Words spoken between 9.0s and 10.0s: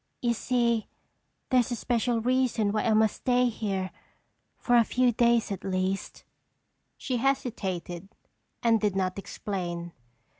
explain.